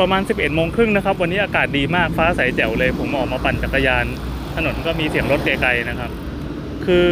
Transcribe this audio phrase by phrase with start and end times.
[0.00, 4.04] ประมาณ 11โมงครึ่งนะครับ วันนี้อากาศดีมากฟ้าใสแจ๋วเลย ผมออกมาปั่นจักรยาน
[4.56, 6.10] ถนนก็มีเสียงรถไกลๆนะครับ
[6.86, 7.08] คือ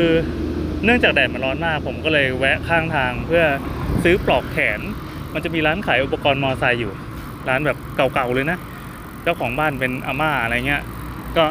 [0.84, 3.44] เนื่องจากแดดมันร้อนมาก ผมก็เลยแวะข้างทางเพื่อ
[4.02, 4.80] ซื้อปลอกแขน
[5.34, 6.92] มันจะมีร้านขายอุปกรณ์มอไซค์อยู่
[7.48, 8.58] ร้านแบบเก่าๆเลยนะ
[9.22, 10.82] เจ้าของบ้านเป็นอาม่าอะไรเงี้ย
[11.36, 11.44] ก็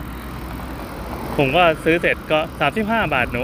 [1.38, 2.39] ผมก็ซื้อเสร็จก็
[2.75, 3.43] 35บาทหนู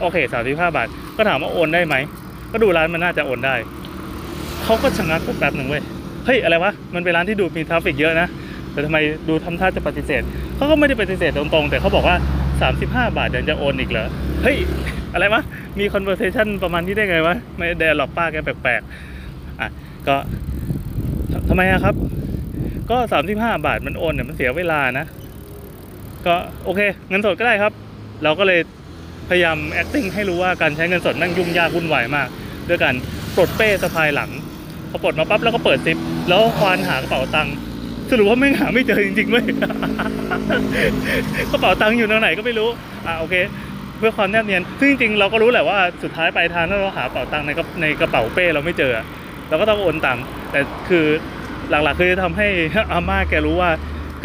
[0.00, 1.94] โอเค35บาท ก็ถามว่าโอนได้ไหม
[2.52, 3.54] ก็ดูร้านมันน่าจะโอนได้
[4.64, 5.84] เขาก็ชะงักแป๊บหนึ่งเว้ย
[6.24, 8.28] เฮ้ยอะไรวะมันเป็นร้านที่ดูมี traffic เยอะนะ
[8.72, 10.22] แต่ทำไมดูทำท่าจะปฏิเสธ
[10.56, 12.16] เขาก็ไม่ได้ปฏิเสธตรงๆ แต่เขาบอกว่า
[12.66, 14.08] 35 บาทเนี่ยยังจะโอนอีกเหรอ
[14.42, 14.56] เฮ้ย
[15.12, 15.42] อะไรวะ
[15.78, 19.68] มี conversation ประมาณนี้ได้ไงวะไม่แดนหลอกป้าแกแปลกๆอะ
[20.08, 20.16] ก็
[21.48, 21.94] ทำไมอะครับ
[22.90, 22.96] ก็
[23.30, 25.06] 35 บาทมันโอนเนี่ยมันเสียเวลานะ
[26.26, 27.72] ก็โอเคเงินสดก็ได้ครับ
[28.24, 28.60] เราก็เลย
[29.28, 32.28] พยายาม acting ให้รู้ว่าการใช้เงินสดแม่งยุ่งยากวุ่นวายมาก
[32.68, 32.94] ด้วยการ
[33.36, 34.30] ปลดเป้สะพายหลัง
[34.90, 37.54] พอปลดมาปั๊บแล้วก็เปิดซิป แล้วควานหากระเป๋าตังค์
[38.10, 39.44] สรุปว่าไม่งหาไม่เจอจริงๆเว้ย
[41.52, 42.68] กระเป๋าตังค์อยู่ตรงไหนก็ไม่รู้
[43.06, 43.34] อะโอเค
[43.98, 48.92] เพื่อความแนบเนียนซึ่งจริงๆเราก็รู้แหละว่าสุดท้ายปลายทางถ้าเราหากระเป๋าตังค์ในกระในกระเป๋าเป้เราไม่เจอ
[49.48, 51.06] เราก็ต้องโอนตังค์แต่คือ
[51.70, 52.46] หลักๆคือจะทำให้
[52.92, 53.70] อาม่าแกรู้ว่า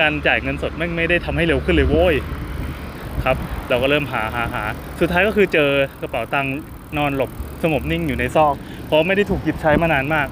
[0.02, 2.16] การจ่ายเงินสดแม่งไม่ได้ทำให้เร็วขึ้นเลยโว้ย
[3.25, 3.38] ครับ
[3.70, 4.64] เราก็เริ่มหาหาหา
[5.02, 5.70] สุดท้ายก็คือเจอ
[6.02, 6.55] กระเป๋าตังค์
[6.97, 7.30] นอนหลบ
[7.64, 8.53] สงบนิ่งอยู่ในซอก
[8.86, 10.27] เพราะไม่ได้ถูกหยิบใช้มานานมาก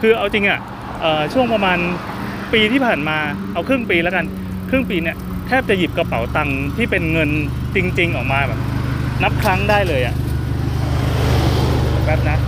[0.00, 0.83] คือเอาจริงอะเอ่อ
[1.32, 1.78] ช่วงประมาณ
[2.52, 3.18] ปีที่ผ่านมา
[3.52, 4.24] เอาครึ่งปีแล้วกัน
[4.70, 7.30] ครึ่งปีเนี่ยแทบจะหยิบกระเป๋าตังค์ที่เป็นเงิน
[7.74, 8.60] จริง ๆ ออกมาแบบ
[9.22, 10.14] นับครั้งได้เลยอะ
[12.04, 12.38] แป๊บนะ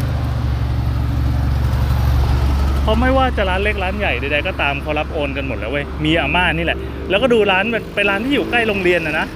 [2.82, 6.78] เพราะไม่ว่าจะร้านเล็กร้านใหญ่ใดๆก็ตามเขารับโอนกันหมดแล้วเว้ยมีอาม่านี่แหละ
[7.10, 9.26] แล้วก็ดูร้านแบบไปร้านที่อยู่ใกล้โรงเรียนนะนะ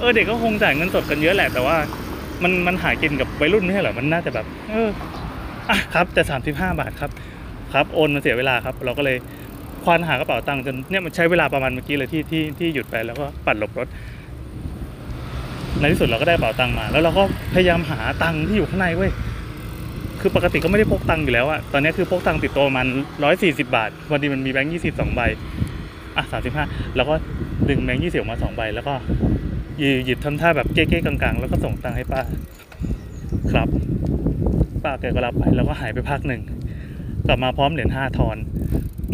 [0.00, 1.76] เออเด็กก็คงจ่ายเงินสดกันเยอะแหละ แต่ว่า
[2.42, 4.88] มันมันหากินกับวัยรุ่นไม่ใช่เหรอมันน่าจะแบบ เออ
[5.70, 7.10] อะครับแต่สามสิบห้าบาทครับ
[7.74, 9.16] ครับโอนมันเสียเวลาครับ เราก็เลย
[9.84, 13.88] ควานหากระเป๋าตังค์จนเนี่ยมันใช้เวลาประมาณเมื่อกี้เลยที่ที่ที่หยุดไปแล้วก็ปัดหลบรถ
[15.80, 17.22] ในที่สุดเราก็ได้กระเป๋าตังค์มา แล้วเราก็
[17.54, 19.10] พยายามหาตังค์ที่อยู่ข้างในเว้ย
[20.20, 22.86] คือปกติก็ไม่ได้พกตังค์อยู่แล้วอะตอนนี้คือพกตังค์ติดตัวมัน
[23.24, 25.20] ร้อยสี่สิบาทวันนี้มันมีแบงค์ยี่สิบสองใบ
[26.16, 26.64] อะสามสิบห้า
[26.96, 27.14] แล้วก็
[27.68, 28.94] ดึงแบงค์ยี่สิบออกมาสองใบแล้วก็
[29.78, 32.20] หยิบหยิบทำท่าแบบเก๊ๆกลางๆ แล้วก็ส่งตังค์ให้ป้า
[33.50, 33.68] ครับ
[34.84, 36.40] ป้าแกก็รับไปแล้วก็หายไปพักหนึ่ง
[37.28, 38.36] กลับมาพร้อมเหรียญห้าทอน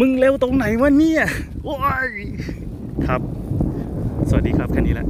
[0.00, 1.22] มึงเร็วตรงไหนวะเนี่ย
[1.64, 1.74] โอ้
[2.06, 2.08] ย
[3.06, 3.20] ครับ
[4.28, 5.06] สวัสดีครับแค่นี้แหละ